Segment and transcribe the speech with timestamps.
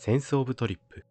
[0.00, 1.04] Sense of Trip。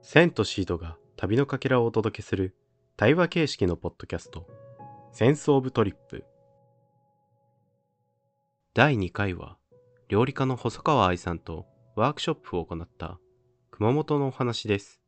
[0.00, 2.56] センとシードが旅のかけらをお届けする
[2.96, 4.48] 対話形式のポッドキャスト。
[5.12, 6.24] Sense of Trip。
[8.72, 9.58] 第2回は
[10.08, 11.66] 料理家の細川愛さんと
[11.96, 13.20] ワークショップを行った
[13.70, 15.02] 熊本のお話です。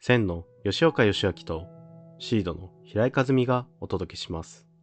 [0.00, 1.66] センの吉岡義明と
[2.18, 4.73] シードの平井和美がお届けします。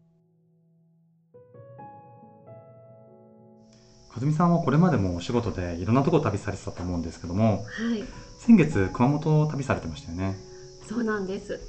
[4.13, 8.03] 和美さんはこれまでもお仕事でいろんなところ旅されてたと思うんですけどもはい、
[8.39, 10.35] 先月熊本を旅されてましたよね
[10.91, 11.61] そうなんです。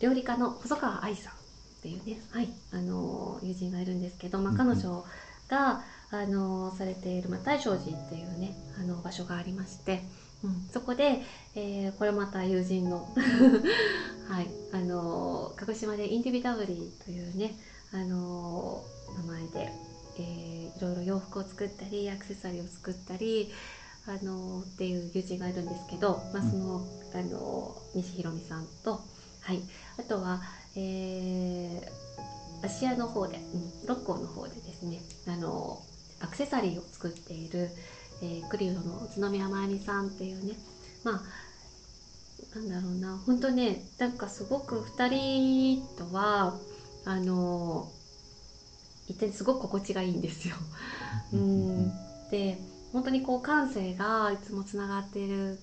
[0.00, 1.36] 料理家の細川愛さんっ
[1.80, 5.04] ていうね、はい、あの友人がいるんですけど、まあ、うんうん彼女
[5.48, 10.02] が、あのされている、まあ、大正寺っていうね、あの場所がありまして。
[10.44, 11.22] うん、そこで、
[11.54, 13.08] えーこれまた友人の、
[14.28, 17.54] はい、あの鹿児島でインディビタブリーというね、
[17.92, 18.84] あの
[19.26, 19.72] 名前で、
[20.18, 23.50] えーいろいろ洋服を作ったりアクセサリーを作ったり
[24.06, 26.50] あのっていう友人がいるんですけど、まあ、うん。
[26.50, 29.00] その,、あの西ひろみさんと、
[29.40, 29.60] はい、
[29.98, 30.42] あとは、
[30.76, 35.82] えー、芦屋の方で、うん、六甲の方でですねあの
[36.20, 37.70] アクセサリーを作っている、
[38.22, 40.56] えー、クリウドの宇都宮真由美さんっていうね
[41.02, 41.22] ま
[42.54, 46.54] あなんだろうな本当ねなんかすごく2人とは
[47.04, 47.90] あの
[49.08, 50.56] いてすごく心地がいいんですよ。
[51.32, 51.92] うん。
[52.30, 52.58] で
[52.92, 55.58] 本当にこう感性がいつもつながっている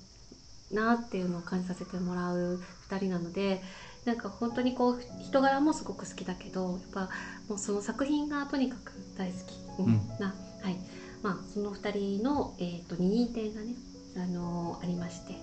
[0.72, 3.62] なっていうのを感じさせてもらう2人なので
[4.06, 7.10] なんか本当にこう人柄もすごく好きだけどやっぱ
[7.48, 10.02] もうその作品がとにかく大好き、うんうん。
[10.20, 10.78] な、はい。
[11.22, 13.76] まあ、その2人の、えー、と二人展がね、
[14.18, 15.34] あのーありまして、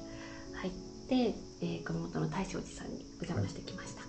[0.53, 0.73] はい、
[1.09, 4.00] で、えー熊本の大正寺さんにお邪魔してきました。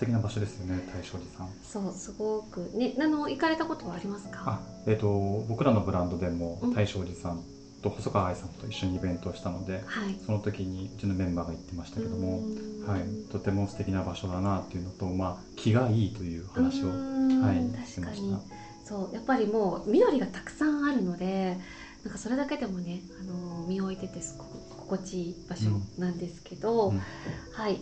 [0.00, 1.48] 敵な場所ですよね大正寺さん。
[1.62, 2.70] そうすごく。
[2.74, 4.42] ねあの行かれたことはありますか？
[4.46, 6.74] あえっ、と僕らのブランドでもうん。
[6.74, 7.40] 大正寺さん
[7.82, 10.16] と細川愛さんと一緒にイベントをしたのではい。
[10.26, 12.86] その時にうちのメンバーが言ってましたけども、うん。
[12.86, 18.86] はい、とても素敵な場所だなっていうのと、まあ、気がいいという話を、うんはい、してまし確かにた。
[18.86, 21.56] そうやっぱりもう緑がたくさんあるので
[22.04, 27.00] なんかそれだけでもねあの身を置いててすごく心地いい場所なんですけど、うん。
[27.52, 27.80] はい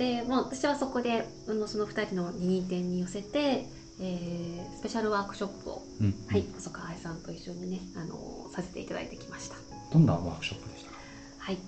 [0.00, 3.66] で、まあ、私はそこであのその2人の二人展に寄せて、
[4.00, 9.56] えースペシャルワークショップを、うんはい、細川愛さんと一緒にねあのさせていただいてきました。
[9.92, 10.96] どんなワークショップでしたか？
[11.38, 11.58] はい。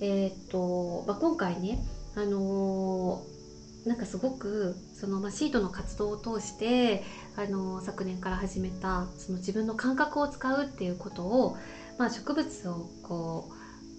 [0.00, 1.80] えーっと、まあ、今回ね、
[2.14, 7.02] あのーなんかすごくその、まあ、シートの活動を通して、
[7.36, 11.56] あのー昨年から始めたその自分の感覚を使うっていうことを、
[11.98, 13.48] まあ、植物をこ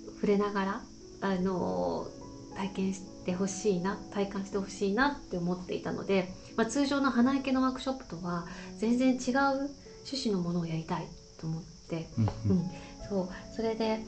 [0.08, 0.82] う触れながら、
[1.20, 2.20] あのー
[2.56, 8.46] 体験してほしいな体感してほしいなって思っていたので、まあ、通常の花池のワークショップとは
[8.78, 9.70] 全然違う
[10.06, 11.08] 趣旨のものをやりたい
[11.40, 12.08] と思って。
[12.18, 12.64] うんうん。
[13.10, 13.56] そう。
[13.56, 14.00] それで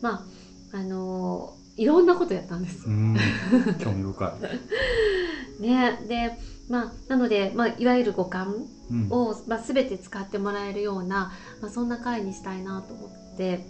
[0.00, 0.22] ま
[0.72, 2.86] ああのーいろんなことやったんです。
[2.86, 2.90] う。
[2.90, 3.16] ん、
[3.78, 4.34] 興味深
[5.58, 5.62] い。
[5.62, 5.96] ね。
[6.02, 6.36] で
[6.68, 11.30] まあなので、まあ、いわゆる五感うん、を、まあ、全て使ってもらえるような、
[11.60, 13.60] まあ、そんな回にしたいなと思って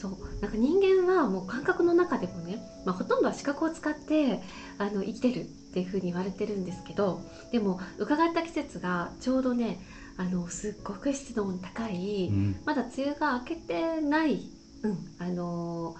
[0.00, 0.12] そう。
[0.40, 4.40] なんか人間はもう感覚の中でもね、まあ、ほとんどは視覚を使って
[4.78, 7.20] あの生きてるっていうふうに言われてるんですけど
[7.52, 9.78] でも伺った季節がちょうどね
[10.16, 14.40] あのすっごく湿度の高い、うん、まだ梅雨が明けてない、
[14.82, 15.94] うん、あの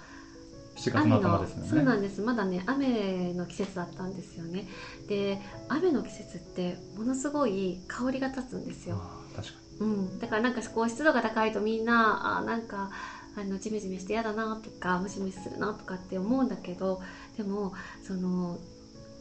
[0.75, 1.69] 7月の頭ですよね。
[1.69, 2.21] そうなんです。
[2.21, 4.67] まだね雨の季節だったんですよね。
[5.07, 8.99] で雨の季節ってものすごい香りが立つんですよ、
[9.35, 12.89] 確かうん、だからなんかこう湿度が高いとみんなあなんか
[13.35, 17.01] あのジメジメして嫌だなとかムシムシするなとかって思うんだけど
[17.37, 17.73] でも
[18.05, 18.59] その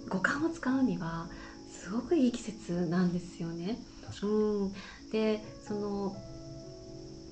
[0.08, 1.28] 五感を使うには
[1.70, 3.78] すごくいい季節なんですよね。
[4.22, 4.26] う
[4.66, 4.72] ん、
[5.12, 6.16] でその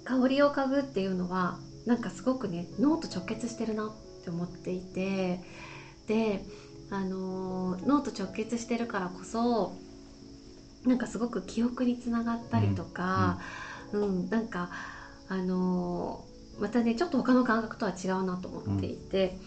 [0.04, 5.40] 香りを嗅ぐっていうのはなんかすごくね脳と直結してるなって思っていて
[6.06, 6.44] で
[6.90, 9.72] あの脳と直結してるからこそ
[10.84, 13.38] なんかすごく記憶につながったりとか、
[13.92, 14.30] うん。
[14.30, 14.70] なんか
[15.28, 16.24] あの
[16.60, 19.38] またねちょっと他の感覚とは違うなと思っていて、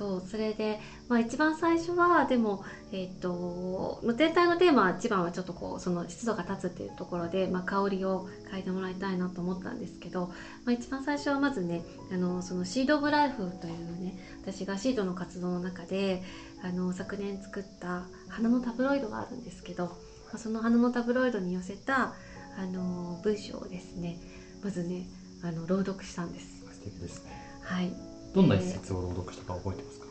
[0.00, 10.28] そうそれで、まあ、一番最初はでも、えっと全体のテーマは一番はちょっとこうその湿度が立つっていうところで、まあ、香りを嗅いでもらいたいなと思ったんですけど、
[10.64, 16.22] まあ、一番最初はまずねあのそのシード・オブ・ライフというね私がシードの活動の中で
[16.64, 19.92] あの昨年作った花のタブロイドがあるんですけど、ま
[20.34, 22.14] あ、その花のタブロイドに寄せた
[22.56, 24.18] あの文章をですね
[24.64, 25.04] まずね
[25.42, 26.59] あの朗読したんです。
[26.80, 27.30] 素敵ですね。
[27.62, 27.92] はい。
[28.34, 30.06] どんな一節を朗読したか覚えてますか？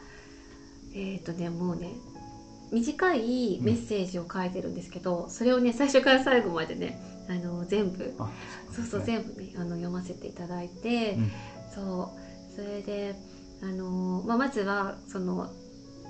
[0.94, 1.94] えーとねもうね
[2.72, 8.30] 短いメッセージを書いてるんですけど、それをね最初から最後までねあの全部あ
[8.72, 11.32] そうそうう全部ねあの読ませていただいて、うん。
[11.74, 12.56] そう。
[12.56, 13.16] それで
[13.64, 15.50] あの、まあ、まずはその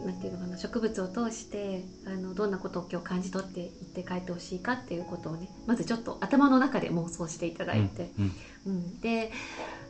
[0.03, 8.31] なんていうのかな植物を通してあのどんなことを今日感じ取っていって帰ってほしいかっていうことをねまずちょっと頭の中で妄想していただいて、うん。
[8.65, 9.29] うん、で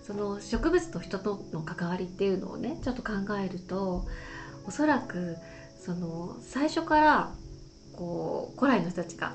[0.09, 4.07] その植物と人との関わりっていうのをねちょっと考えると
[4.65, 5.37] おそらく
[5.79, 7.31] その最初から
[7.95, 9.33] こう古来の人たちが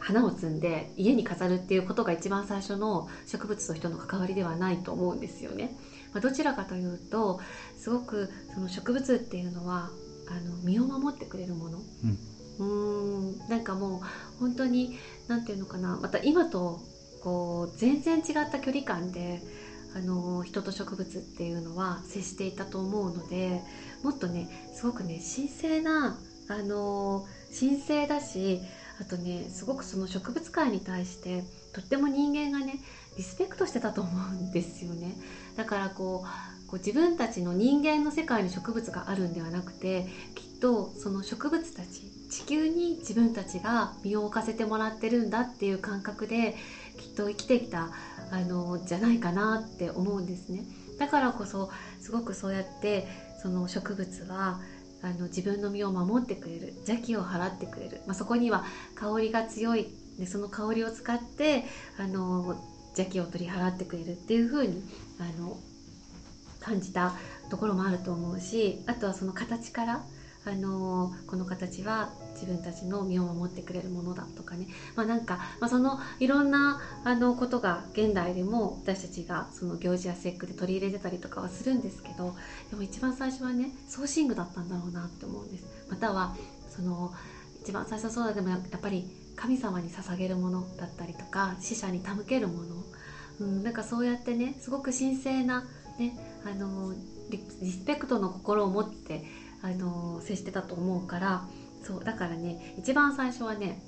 [0.00, 5.76] 花を摘んで家に飾るっていうことが一番最初の植物と人の関わりではないと思うんですよね。
[6.14, 7.38] まあ、どちらかというと
[7.76, 9.90] すごくその植物っていうのは
[10.30, 11.78] あの身を守ってくれるもの。
[12.58, 16.80] うーんなんかもう本当に何て言うのかなまた今と
[17.22, 19.42] こう全然違った距離感で
[19.98, 23.60] あの人と植物っていうのは接していたと思うので
[24.04, 26.16] もっとねすごくね神聖な
[26.48, 27.26] あの
[27.58, 28.60] 神聖だし
[29.00, 31.42] あとねすごくその植物界に対して
[31.74, 32.80] とっても人間がね
[33.16, 35.16] リスペクトしてたと思うんですよね。
[35.56, 40.06] だからこうこう自分たちの人間の世界に植物があるんではなくて
[40.36, 46.54] きっとその植物たち地球に自分たちが身を置かせてもらってるんだっていう感覚で
[46.98, 47.90] きっと生きてきた
[48.30, 50.64] あのじゃないかなって思うんですね。
[50.98, 51.70] だからこそ
[52.00, 53.06] すごくそうやって
[53.42, 54.60] その植物は
[55.02, 58.64] あの自分の身を守ってくれる邪気を払ってくれる、まあ、そこには
[58.94, 59.88] 香りが強い。
[60.18, 61.64] でその香りを使って
[61.96, 62.56] あの
[62.96, 64.12] 邪気を取り払ってくれる。
[64.12, 64.82] っていう風に
[65.20, 65.56] あの
[66.60, 67.14] 感じた
[67.50, 70.04] ところもあると思うしあとはその形から
[70.48, 74.66] あのこの形は自分たちの身を守ってくれるものだとかね、
[74.96, 82.34] まあ、なんか、まあ、そのいろんなあのことが現代でも私たちがその行事や節句で取り入れてたりとかはするんですけど
[82.70, 85.64] でも一番最初はねソーシングだったんだろうなって思うんです。
[85.90, 86.34] または
[86.70, 87.12] その
[87.62, 89.04] 一番最初そうだでもやっぱり
[89.36, 92.76] 神様に捧げるものだったりとか死者に手向けるもの、
[93.40, 95.64] うん、なんかそうやってねすごく神聖な、
[95.98, 96.94] ね、あの
[97.30, 99.24] リスペクトの心を持って
[99.62, 101.44] あの接してたと思うから
[101.82, 103.80] そうだからね一番最初はね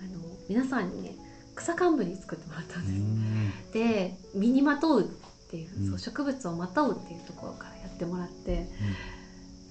[0.00, 1.14] あの皆さんにね
[1.54, 2.98] 草冠作ってもらったんうです。
[2.98, 3.52] ん。
[3.72, 5.04] で身にまとうっ
[5.50, 5.88] ていう,、うん。
[5.90, 8.66] そう植物をまとうっていうところからやってもらって、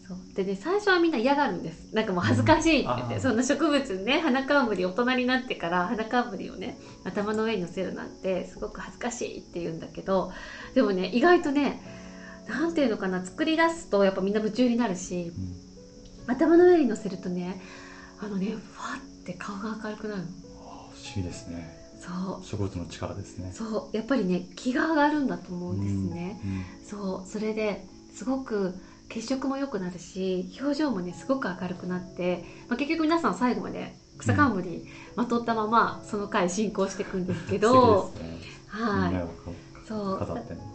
[0.08, 0.18] そう。
[0.36, 1.94] でね最初はみんな嫌がるんです。
[1.94, 2.94] なんかもう恥ずかしいって。
[2.96, 10.32] 言って、うんそんな植物ね花冠大人になってから花冠をね頭の上に乗せるなんてすごく恥ずかしいって言うんだけど
[10.76, 11.82] でもね意外とね
[12.48, 15.32] なんていうのかな作り出すとやっぱみんな夢中になるし
[16.28, 16.32] うん。
[16.32, 17.62] 頭の上に乗せるとね
[18.20, 20.28] あのねふわって顔が明るくなるの。
[20.28, 21.82] あ不思議ですね。
[22.00, 22.46] そう。
[22.46, 23.52] 植物の力ですね。
[23.54, 23.96] そう。
[23.96, 27.30] やっぱりね気が上がるんだと思うんですね、うんそう。
[27.30, 28.74] それですごく
[29.10, 34.86] 血色も良くなるし表情もねすごく明るくなって、まあ、結局皆さん最後まで草冠
[35.16, 38.52] まとったままその回進行していくんですけど、素敵ですね。
[38.68, 39.14] はい
[39.92, 40.18] そう。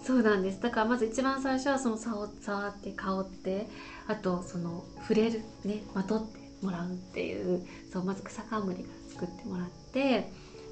[0.04, 0.60] そうなんです。
[0.60, 3.66] だからまず一番最初はその触触って香って
[4.06, 7.60] あとその触れるねまとってもらうっていう
[7.92, 10.24] そうまず草冠が作ってもらって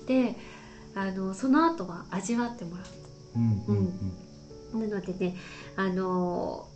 [0.07, 0.35] で
[0.95, 2.87] あのその後は味わってもらう。
[3.37, 3.77] うんうん
[4.73, 4.91] うん。
[4.91, 5.35] なのでね、
[5.77, 6.75] あのー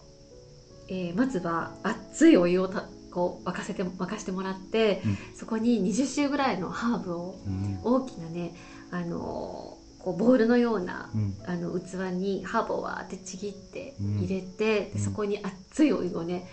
[0.91, 5.17] えーまずは熱いお湯をたこう沸かせて沸かしてもらって、うん。
[5.35, 7.79] そこに20種ぐらいのハーブをうん。
[7.85, 8.53] 大きなね、
[8.91, 9.78] あのー
[10.09, 11.35] こうボウルのようなうん。
[11.47, 14.19] あの器にハーブをわーってちぎってうん。
[14.19, 14.99] 入れて、うん。
[14.99, 16.45] でそこに熱いお湯をね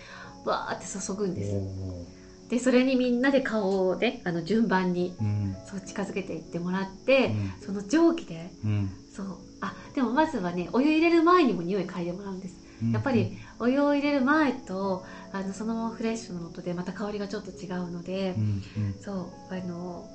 [0.46, 1.56] わーって注ぐんです。
[1.56, 2.06] お
[2.50, 5.56] でそれにみんなで顔をねあの順番にーうん。
[5.66, 7.54] そう近づけていってもらって、うん。
[7.66, 8.92] その蒸気でうん。
[9.10, 9.38] そう。
[9.62, 12.56] あでもまずはねお湯入れる前にも匂い嗅いでもらうんです。
[12.82, 12.92] うん。
[12.92, 18.62] やっぱりお湯を入れる前とあのそのままフレッシュの音でまた香りがちょっと違うのでう、ん。
[19.00, 20.10] そうあの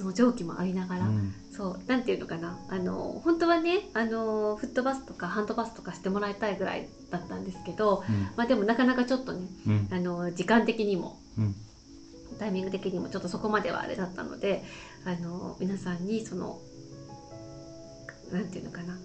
[0.00, 1.34] その蒸気も浴びながら、うん。
[1.52, 2.58] そうなんていうのかな。
[2.70, 8.22] あの本当はねあのフットバスとかハンドバスとかしてもらいたいぐらいだったんですけどうん。
[8.34, 9.88] まあでもなかなかちょっとねうん。
[9.92, 11.54] あの時間的にもうん。
[12.38, 14.64] タイミング的にもちょっとそこまではあれだったので
[15.04, 16.58] あの皆さんにその
[18.32, 19.00] なんていうのかな、うん、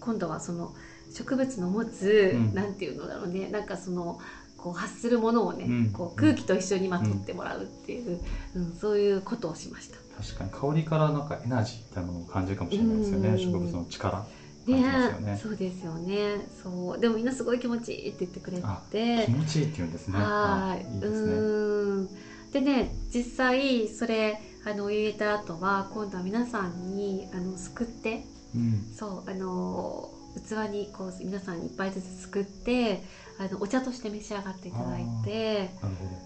[0.00, 0.74] 今度はその
[1.14, 2.54] 植物の持つ、うん。
[2.54, 3.48] なんていうのだろうね。
[3.48, 4.18] なんかその
[4.56, 5.92] こう発するものをね、うん。
[5.92, 8.20] こう空気と一緒にまとってもらうっていう、
[8.54, 8.74] うん。
[8.80, 9.98] そういうことをしました。
[10.20, 13.28] 確かに香りからなんかエナジーみたいなものを感じるかもしれないですよね。
[13.28, 13.38] うん。
[13.38, 14.24] 植物の力。
[14.66, 15.38] ねますよね。
[15.40, 16.48] そうですよね。
[16.62, 16.98] そう。
[16.98, 20.18] でもみんなすごい気持ちいいって言ってくれあて気持ちいいって言うんですね。
[20.18, 20.24] はい。
[20.24, 21.32] あいいですね。
[21.32, 22.08] うーん。
[22.52, 28.24] でね実際それあの入れた後は今度は皆さんにあのすくって。
[28.54, 28.84] うん。
[28.96, 33.02] そうあの器にこう皆さんに1杯ずつ作って
[33.38, 35.70] あのお茶として召し上がっていただいて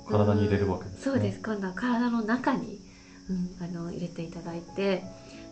[0.08, 1.00] 体に入れるわけですね。
[1.02, 1.40] そうです。
[1.40, 2.80] 今度は体の中に、
[3.28, 5.02] うん、あの入れていただいて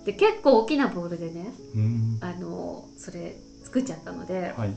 [0.05, 2.19] で結構大きなボウルでねうん。
[2.21, 4.75] あのそれ作っちゃったので、はい。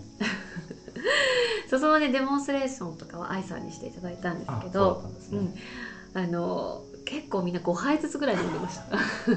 [1.70, 5.40] そそのねデモンストレーションとかは愛さんにしていただいたんですけどったんですね。
[5.40, 8.86] うん、あの結構みんな5杯ずつぐらい飲んでました。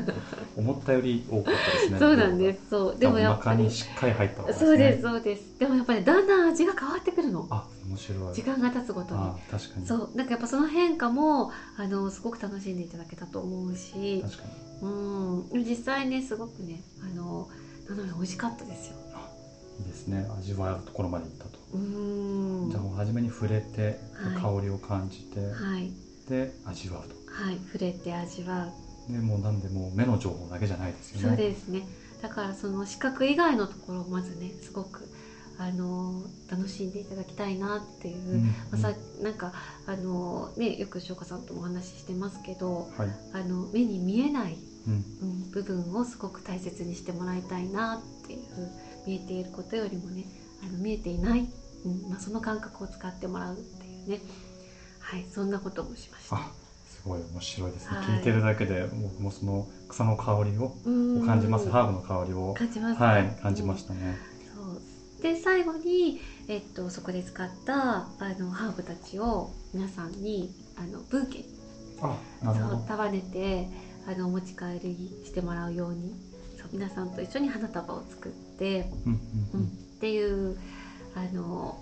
[0.56, 1.98] 思ったより多かったですね。
[1.98, 2.70] そうなんです。
[2.70, 2.96] そう。
[2.96, 4.52] でもやっぱりしっかり入ったね。
[4.52, 5.58] そうですそうです。
[5.58, 7.48] でもやっぱりだんだん味が変わってくるの。
[7.50, 8.34] あ面白い。
[8.34, 9.20] 時間が経つごとに。
[9.20, 9.86] あ確かに。
[9.86, 10.10] そう。
[10.14, 14.22] なんかやっぱその変化もあのすごく楽しんでいただけたと思うし。
[14.22, 14.88] 確かに。
[15.52, 15.64] うん。
[15.64, 17.48] 実際ねすごくねあの
[17.88, 18.96] なので美味しかったですよ。
[19.80, 20.24] いいですね。
[20.38, 22.70] 味わえるところまでいったと、うん。
[22.70, 24.58] じゃあもう初めに触れて、はい。
[24.60, 25.90] 香りを感じて、はい
[26.28, 27.14] で味わうと。
[27.32, 28.68] はい触れて味わ
[29.08, 29.12] う。
[29.12, 31.28] でもうなんでもう目の情報だけじゃないですよね。
[31.28, 31.86] そうですね。
[32.22, 35.08] だからその視覚以外のところをまずねすごく
[35.58, 39.52] あの楽しんでいただきたいなっていう、うんまあ、さなんか
[39.86, 48.40] あのねよく翔子さんともお話ししてますけどはい、あの目に見えない、うん、うん、部分をすごく大切にしてもらいたいなっていう
[49.06, 50.24] 見えていることよりもね
[50.62, 51.48] あの見えていない、
[51.84, 54.20] うんまあ、その感覚を使ってもらうっていうね
[55.04, 56.36] はいそんなこともしました。
[56.36, 56.50] あ
[56.86, 58.06] すごい面白いですね、はい。
[58.06, 60.90] 聞いてるだけで僕もその草の香りをう
[61.22, 61.26] ん。
[61.26, 61.70] 感じます。
[61.70, 64.16] ハーブの香りを感じますはい感じましたね、
[64.54, 65.22] そう。
[65.22, 68.08] で最後に、えっと、そこで使ったあ
[68.38, 71.44] のハーブたちを皆さんにあのブーケ
[72.00, 72.76] あなるほど。
[72.78, 73.68] そう束ねて
[74.10, 76.14] あのお持ち帰りしてもらうように
[76.58, 79.20] そう皆さんと一緒に花束を作って、うんうんう
[79.54, 79.60] うん。
[79.64, 79.70] んっ
[80.00, 80.58] ていう
[81.14, 81.78] あの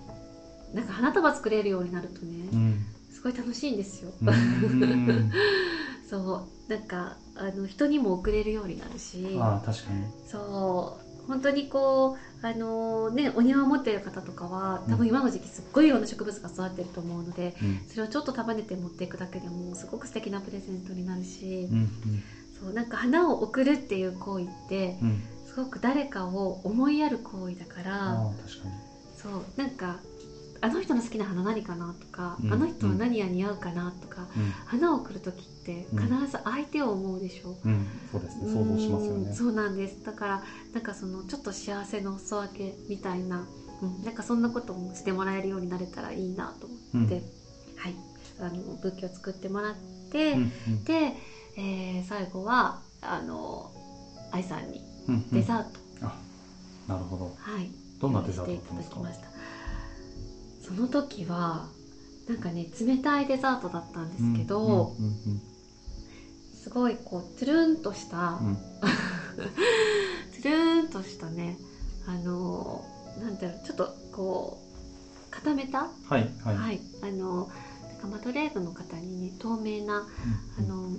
[0.73, 2.85] なんか花束作れるようになるとね、うん。
[2.92, 2.92] す
[3.23, 4.13] ごい楽しいんですよ。
[4.21, 5.31] うん。
[6.09, 6.69] そう。
[6.69, 9.37] なんかあの人にも送れるようになるし。
[9.39, 10.05] あ確かに。
[10.29, 11.27] そう。
[11.27, 17.81] 本当にこうあのねお庭を持っている方とかは多分今の時期すっごいいろんな植物が育ってると思うので、うん。
[17.87, 21.89] それをちょっと束ねて持っていくだけでもすごく素敵なプレゼントになるし、うん
[22.59, 25.07] そうなんか花を贈るっていう行為ってうん。
[25.07, 25.21] うん
[25.53, 28.73] すごく誰かを思いやる行為だからあ確かに。
[29.15, 29.99] そうなんか
[30.63, 34.51] あの人の好きな花何かなとか、うんあの人は何が似合うかなとか、うん。
[34.65, 38.53] 花を贈る時って必ず相手を思うでしょ、うん、そうですね。
[38.53, 39.29] 想像しますよね。
[39.29, 39.35] うん。
[39.35, 40.01] そうなんです。
[40.05, 40.41] だから
[40.73, 43.45] なんかそのちょっと幸せのお裾分けみたいな、
[43.81, 47.23] うん、なんかそんなこともしてもらえるようになれたらいいなと思って、うん。
[47.75, 47.95] はい。
[48.39, 49.75] あの仏教を作ってもらっ
[50.11, 50.51] て、うん。
[50.67, 50.83] うん。
[50.85, 51.13] で、
[51.57, 53.69] えー最後はあの
[54.31, 55.15] 愛さんにうん。
[55.15, 55.29] うん。
[55.29, 56.15] デザート、あ
[56.87, 57.33] なるほど。
[57.37, 57.69] はい。
[57.99, 59.32] どんなデザートだったんですか？
[60.65, 61.67] その時は
[62.27, 65.41] なんかね冷たいデザートだったんですけど、うんうん
[66.63, 68.47] すごいこうトゥルンとした、うん。
[68.47, 68.57] う ん
[70.31, 71.57] つるんとしたね
[72.07, 72.85] あの
[73.21, 74.57] なんだろうちょっとこ
[75.27, 75.89] う固めた？
[76.05, 77.49] はいはい、はい、あの
[77.89, 80.67] なんかマドレーヌの方にね透明なあうん。
[80.69, 80.89] の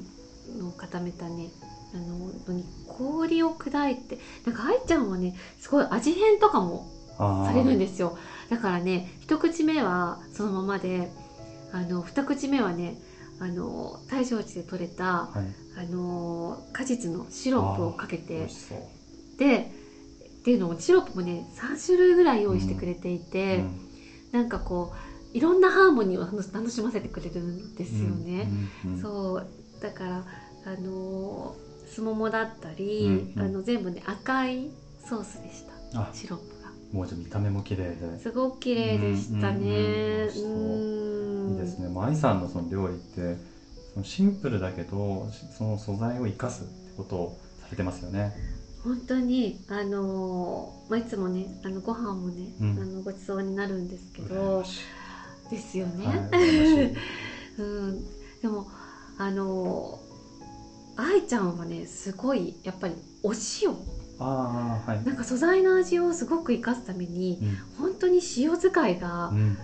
[0.66, 1.48] の固めたね
[1.94, 6.86] あののに氷を砕いてなんか愛ちゃんはねすごい味変とかも
[7.18, 8.16] されるんですよ。
[8.50, 11.10] だからね一口目はそのままで
[11.72, 12.96] あの二口目はね
[13.40, 15.64] あの大正地で採れたはい。
[15.76, 18.48] あの果実のシロップをかけ美て
[19.38, 19.70] で
[20.40, 23.80] っていうのもシロップもね3種類ぐらい用意してくれていて、うん。
[24.30, 24.92] なんかこ
[25.32, 28.48] ういろんなハーモニーを楽しませてくれるんですよね。
[28.84, 29.02] うんうんうん。
[29.02, 29.46] そう
[29.80, 30.24] だから
[30.66, 33.46] あのーすももだったり、うんうん。
[33.46, 34.70] あの全部ね赤い
[35.04, 36.00] ソースでした。
[36.00, 36.10] あ。
[36.12, 36.46] シロップ。
[36.48, 36.53] が
[36.94, 39.66] もうじゃあ見た目も綺麗ですごく綺麗でしたね。
[39.66, 39.72] い
[40.28, 41.88] いですね。
[41.88, 43.36] もう愛さんのその料理って
[43.94, 48.32] そのシンプルだけどその素材を生かすってことをされてますよね。
[48.84, 54.62] 本当にあのーまあ、いつもねあのご飯もね、うんあのごちそうになるんですけ羨ど
[55.50, 56.06] ですよね。
[56.06, 56.94] はい
[57.58, 58.04] うん、
[58.40, 58.68] でも
[59.18, 59.98] あの
[60.94, 63.74] 愛ちゃんはねすごいやっぱりお塩
[64.24, 65.04] ああはい。
[65.04, 69.56] なんか素材の味をすごく生かすためにうん本当に塩使いがうん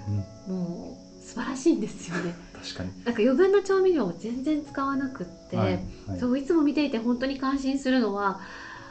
[0.48, 2.34] うんもう素晴らしいんですよね。
[2.52, 2.90] 確かに。
[3.04, 6.20] なんか余分な調味料を全然使わなくって、はいはい。
[6.20, 8.40] そういつも見ていて本当に感心するのは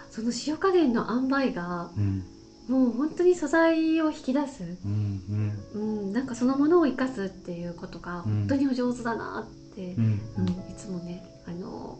[0.09, 2.23] その塩加減の塩梅がうん
[2.67, 10.07] もう本当に素材を引き出す、うんうん、なんかそのものを生かすっていうことがうん本当にお上手だなってうんう
[10.37, 11.97] うんんいつもねあの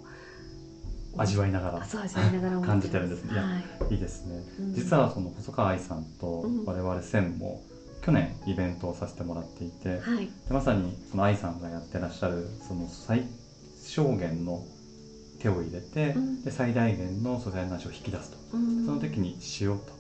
[1.17, 1.79] 味わいながら
[2.61, 3.39] 感じてるんですね。
[3.39, 3.93] はい。
[3.93, 4.43] いいですね。
[4.59, 4.73] うん。
[4.73, 6.65] 実はその細川愛さんとうん。
[6.65, 7.61] 我々専も
[8.01, 10.25] 去年イベントをさせてもらっていて、はい。
[10.25, 13.25] でまさにその愛さんがやってらっしゃるその最
[13.83, 14.63] 小限の
[15.39, 16.43] 手を入れて、うん。
[16.43, 18.85] で最大限の素材の味を引き出すと、うん。
[18.85, 19.98] その時に塩とうん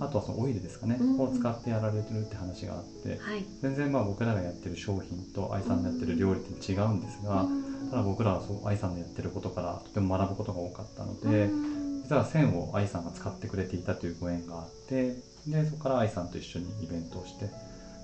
[0.00, 1.20] あとはそのオイルですかね、うん。
[1.20, 3.44] を使ってやられてるって話があってはい。
[3.62, 7.46] 全然まあ僕らがやってる商品と愛さんのやってる料理って違うんですが、
[7.90, 12.02] ただ僕らはそう愛さんのやってることからとても学ぶことが多かったので、うん。
[12.02, 15.14] 実は線を愛さんが使ってくれていたというご縁があって
[15.46, 17.46] でそこから愛さんと一緒にイベントをして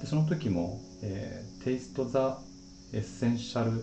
[0.00, 2.38] でその時も、えー Taste the
[2.92, 3.80] Essential、うん。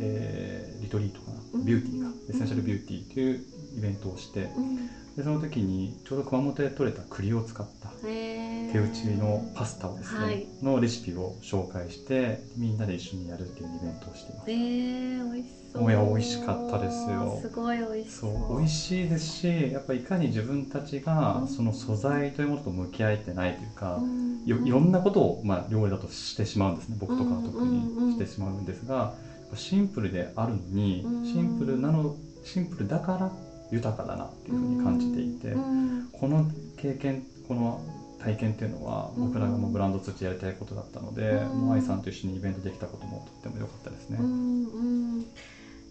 [0.00, 1.66] えーリトリートかうんな。
[1.66, 2.14] ビューティーかうん。
[2.14, 3.44] Essential Beauty という
[3.78, 4.78] イベントをしてうん
[5.16, 10.46] でその時にちょうど熊本で採れた栗を使った手打ちのパスタをですね、はい。
[10.60, 14.50] のレシピを紹介してみんなで一緒にやるっていうイベントをしています。
[14.50, 15.84] えー、美味しそう。
[15.84, 17.38] おや美味しかったですよ。
[17.40, 21.48] すごい美味しそそうう美味しいですしやっぱりいかに自分たちがうん。
[21.48, 24.44] その素材というものと向き合えてないというか、うん。
[24.44, 26.96] よいろんなことを、まあ、料理だとしてしまうんですね。
[26.98, 29.14] 僕とかは特にしてしまうんですが、
[29.54, 31.24] シンプルであるのに、うん。
[31.24, 33.32] シンプルなのシンプルだから
[33.70, 37.80] 豊かだなっていうふうに感じていて、うんこの経験この
[38.18, 41.58] 体験っていうのは僕らがもうブランド通じやりたいことだったので、うん。
[41.58, 44.18] もう愛さんと一緒にイベントできたこともとっても良かったですね。
[44.18, 45.20] うんうん。
[45.20, 45.26] ね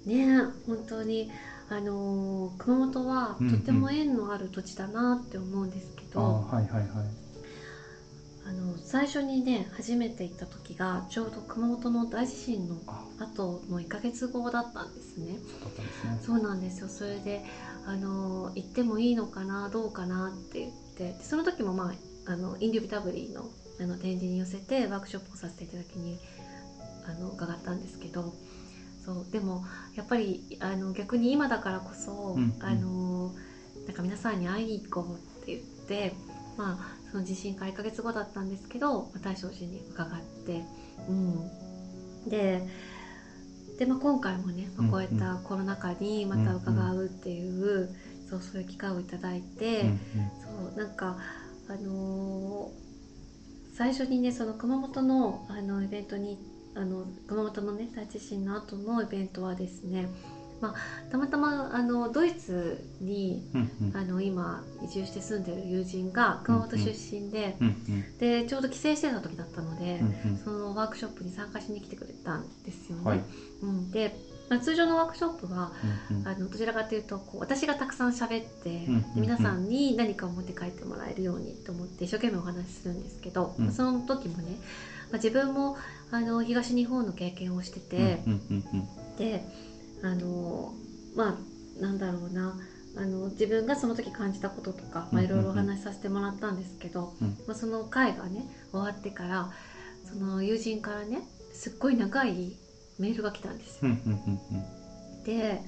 [0.07, 1.29] え本当に
[1.69, 3.53] あのー熊本はうんうん。
[3.53, 7.22] とても縁のある土地だなって思うんですけあど、ーはいはいはい。
[8.45, 13.03] あの最初にね初めて行った時がちょうど熊本の大地震のあ。
[13.19, 15.37] 後の1ヶ月後だったんですね。
[16.21, 16.89] そうなんですよ。
[16.89, 17.43] それで
[17.85, 20.83] あの行ってもいいのかなどうかなって言って。
[20.93, 21.91] でその時もま
[22.27, 26.19] ああのインデュビタブリーのあの展示に寄せてワークショップをさせていただきに
[27.07, 28.33] あの伺ったんですけど。
[29.03, 29.31] そう。
[29.31, 32.63] でもやっぱりあの逆に今だからこそ、うんうん。
[32.63, 33.33] あの
[33.85, 36.13] なんか皆さんに会いに行こうって言って
[36.57, 40.63] まあその地震から1ヶ月後だったんですけどまあ大正寺に伺って、
[41.07, 42.67] うん、で
[43.77, 47.89] で、まあ、今回もね、まあ、こういったコロナ禍にまた伺うっていう、
[48.29, 49.97] そうそういう機会をいただいて、うんうん。
[50.71, 51.17] そうなんか
[51.69, 52.83] あのー
[53.75, 56.37] 最初にねその熊本のあのイベントに
[56.75, 60.07] あの熊本のね大地震の後のイベントはですね、
[60.63, 63.97] まあ、たまたまあのドイツにうんうん。
[63.97, 68.17] あの今移住して住んでる友人が熊本出身で、うんうん。
[68.17, 70.37] でちょうど帰省してた時だったので、うんうん。
[70.37, 73.03] そのワークショップに参加しに来てくれたんですよね。
[73.03, 73.19] はい。
[73.61, 74.15] うん、で、
[74.49, 75.73] まあ、通常のワークショップは
[76.09, 76.27] うんうん。
[76.27, 83.71] あのどちらかというとこう私がたくさん喋って、うんうんで皆さんに何かを持って帰ってもらえるようにと思って一生懸命お話しするんですけど、うん。
[83.73, 84.55] その時もね、
[85.11, 85.77] まあ、自分も
[86.11, 89.17] あの東日本の経験をしてて、うんうんうん。
[89.17, 89.43] で
[90.03, 90.73] あの
[91.15, 92.55] まあなんだろうな。
[92.95, 97.29] あの自分がその時感じたこととか、まあ、いろいろお話しさせてもらったんですけど、うん。
[97.47, 99.49] まあ、その会がね終わってから
[100.07, 102.55] その友人からねすっごい長い
[102.99, 103.95] メールが来たんですよ。
[105.25, 105.63] で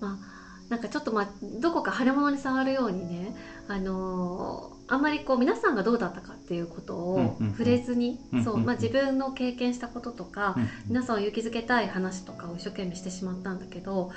[0.00, 1.26] まあなんかちょっとまあ
[1.60, 3.32] どこか腫れ物に触るようにね
[3.68, 11.16] あのーあんまりこう皆さんがどうだったかっていうことうんうんうんを触れずに、自分の経験したこととか、うん皆さん。
[11.16, 14.10] を勇気づけたい話とかを一生懸命してしまったんだけど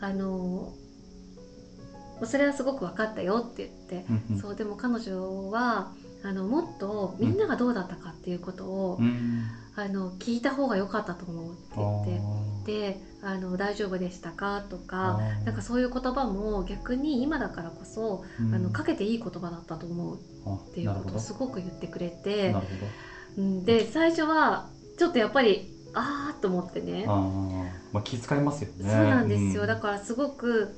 [0.00, 0.86] あのー
[2.24, 4.40] それはすごく分かったよって言って、うんうん。
[4.40, 5.92] そうでも彼女は
[6.26, 9.44] あのもっとみんながどうだったかっていうことを、うん。
[9.78, 12.20] あの聞いた方が良かったと思うって言って。
[12.52, 14.86] あであの大丈夫でしたかとー。
[14.86, 18.54] かなんかそういう言葉も逆に今だからこそ、うん。
[18.54, 22.54] あのかけていい言葉だったと思うあっていうことをすごく言ってくれて
[23.36, 27.04] で最初はちょっとやっぱりああと思ってね。
[27.06, 28.90] まあ気遣いますよね。
[28.90, 29.68] そうなんですよ、うん。
[29.68, 30.74] だからすごく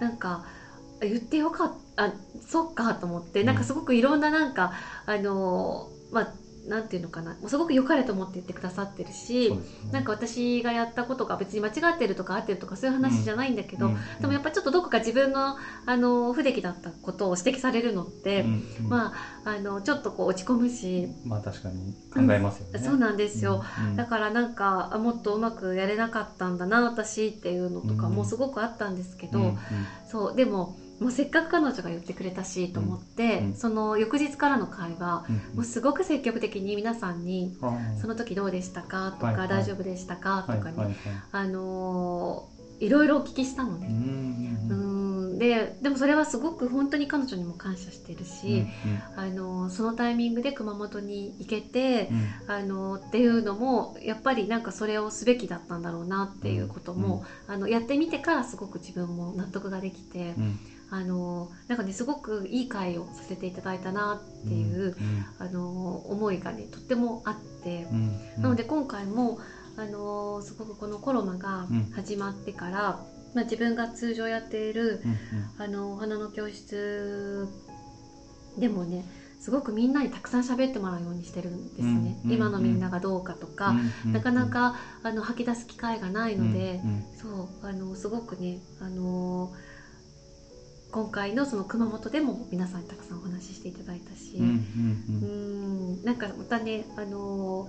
[0.00, 0.57] なんかあ
[1.00, 2.04] 言ってよかった。
[2.04, 2.12] あ
[2.46, 3.46] そっかと思って、うん。
[3.46, 4.70] なんかすごくいろんななんか
[5.04, 6.26] あのまあ
[6.68, 7.34] なんていうのかな。
[7.40, 9.56] もうすごく良かれと思って言ってくださってるし、ね。
[9.90, 13.96] なんか私がやったことが別に間違ってるとか合ってるとかそういう話じゃないんだけど、うん。
[14.20, 15.56] でもやっぱりちょっとどこか自分の
[15.86, 18.62] あの不出来だったことを指摘されるのって、うん。
[18.80, 18.88] うん。
[18.88, 19.12] ま
[19.44, 23.96] ああのちょっとこう落ち込むし、まあ確かに考えますよね、そうなんですよ、うん。
[23.96, 29.46] だからなんかあもっとうまくやれなかったんだな私っていうのとかうんもすごくあったんですけど、うん。
[29.46, 29.56] うん。
[30.06, 30.68] そうでも
[31.00, 39.48] もうせっかく彼女が言ってくれたしと思って、うんうんその翌日からの会話うんもうすごく積極的に皆さんにあー「その時どうでしたか?」とか、はいはい。
[39.48, 40.94] 大丈夫でしたか?」とかね、はいはいはい。
[41.32, 43.88] あのーいろいろお聞きしたのうね。
[43.88, 45.34] んううん。
[45.34, 45.38] ん。
[45.40, 48.66] ででもそれはすごく本当に彼女にも感謝してるし、
[49.16, 52.08] あのそのタイミングで熊本に行けて、
[52.46, 52.54] うん。
[52.54, 60.58] あのっていうのもやっぱりなんかそれをすべきだったんだろうなっていうことも、あのやってみてからすごく自分も納得ができて、うん
[60.90, 64.96] あのなんかねすごくいい会をさせていただいたなっていう、
[65.38, 67.86] あの思いがねとってもあって。
[67.90, 67.96] うん
[68.36, 68.42] うん。
[68.42, 69.38] なので今回も、
[69.76, 71.90] あのーすごくこのコロナがうん。
[71.92, 75.18] 始まってから、まあ、自分が通常やっている、うんうん。
[75.58, 77.48] あのお花の教室
[78.58, 79.04] でもね
[79.40, 83.74] すごくみんなにたくさん喋ってもらうようにしてるんですね、うんうん今のみんながどうかとか、
[84.04, 84.12] うん。
[84.12, 87.04] なかなかあの吐き出す機会がないので、うんうん。
[87.16, 89.52] そうあのすごくねあの
[90.90, 96.04] 今回のその熊本でも皆さんにたくさんお話ししていただいたし、うんうんうん。
[96.04, 97.68] なんかまたねあの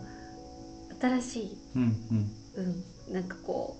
[1.01, 2.31] 新しい、うんうん。
[3.07, 3.77] うん、なんかこ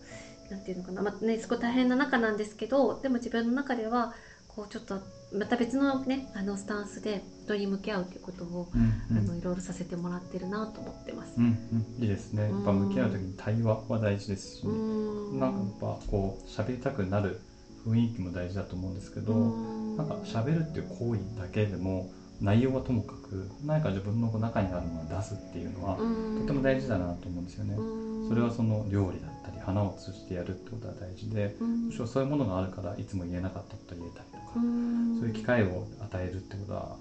[0.49, 4.13] うなんていうのかな、まあね、すごい大変な中なんですけどでも自分の中では
[4.47, 4.99] こうちょっと
[5.31, 9.17] また別のねあのスタンスで人に向き合うということを、うんうん。
[9.19, 11.33] あのいろいろさせてもらってるなと思ってます。
[11.37, 12.03] うんうん。
[12.03, 12.49] いいですね。
[12.49, 15.39] やっぱ向き合う時に対話は大事ですし、うん。
[15.39, 17.39] なんかやっぱこう喋りたくなる
[17.85, 19.97] 雰囲気も大事だと思うんですけど、うん。
[19.97, 22.09] なんか喋るっていう行為だけでも
[22.41, 26.37] 内容はともかく何か自分の中にあるものを出すっていうのは、うん。
[26.41, 28.29] とても大事だなと思うんですよね、うん。
[28.29, 31.85] それはその料理だったり花を通じてやるってことは大事でうん。
[31.87, 35.17] むしろそういうものがあるからいつも言えなかったことを言えたりとか、うん。
[35.19, 36.95] そういう機会を与えるってことは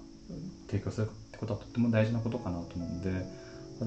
[0.67, 3.23] 提供するってことはとても大事なことかなと思うんで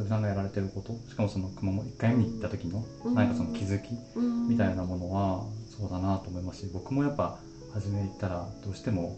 [0.09, 0.97] さんがやられてること。
[1.09, 3.15] しかもその熊本1回目に行った時のうん。
[3.15, 4.49] 何かその気づきうん。
[4.49, 7.39] みたいなものはそうだなと思いますし僕もやっぱ
[7.75, 9.17] 初め行ったらどうしても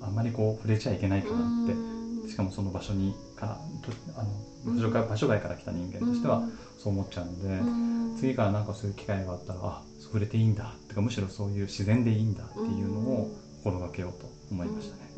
[0.00, 1.72] あんまりこう触れちゃいけないかなって。
[1.72, 2.28] うん。
[2.28, 6.42] しかもその場所にからとあの場所外場所外から来た人間としては
[6.78, 8.16] そう思っちゃうので、うん。
[8.18, 13.30] 次からなんかそういう機会があったらあ触れていいんだってかむしろそういう自然でいいんだっていうのを
[13.62, 15.10] 心がけようと思いましたね。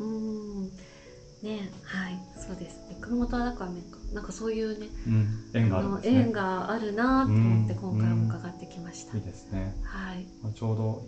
[1.43, 2.77] うんねはいそうです。
[2.89, 3.65] ね熊本はだか。
[3.65, 3.81] らね
[4.13, 5.99] なんかそういうねうん、縁があるね。
[6.03, 9.75] 縁があるなと思ってうん今回も伺ってきました、いいですね。
[9.83, 10.25] はい。
[10.41, 11.05] まあ、ちょうど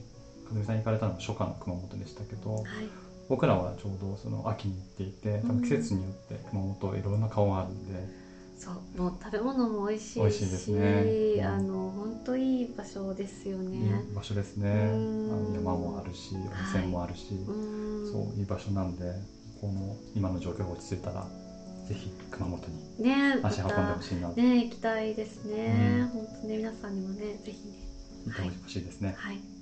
[0.48, 2.63] かずみさん行かれたのが初夏の熊本でしたけど、はい。
[3.28, 8.08] 僕らはちょうどその秋に行っていて、多分季節によって熊本いろんな顔があるんで、
[8.58, 11.44] そうもう食べ物も美味しいし美味しいですね。
[11.44, 14.06] あの本当いい場所ですよいね。
[14.12, 14.70] い場所ですね。
[15.56, 18.12] 山もあるし、温泉もあるし、うん。
[18.12, 19.06] そういい場所なんで、
[19.62, 21.28] この今の状況が落ち着いたら
[21.88, 23.12] ぜひ熊本に
[23.43, 26.08] 足運んでたほしいな、ね行きたいですね、うん。
[26.08, 27.76] 本当ね皆さんにもねぜひね。
[28.26, 29.15] 行ってほしいですね。
[29.17, 29.61] はい